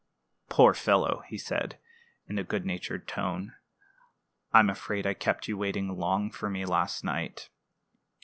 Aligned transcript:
"Poor 0.49 0.73
fellow!" 0.73 1.21
he 1.27 1.37
said, 1.37 1.77
in 2.27 2.39
a 2.39 2.43
good 2.43 2.65
natured 2.65 3.07
tone, 3.07 3.53
"I'm 4.51 4.67
afraid 4.67 5.05
I 5.05 5.13
kept 5.13 5.47
you 5.47 5.55
waiting 5.59 5.89
long 5.95 6.31
for 6.31 6.49
me 6.49 6.65
last 6.65 7.03
night. 7.03 7.49